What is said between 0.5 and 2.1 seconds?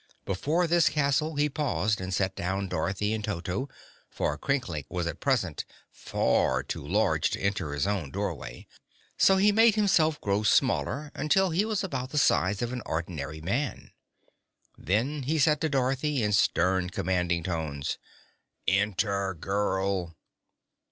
this castle he paused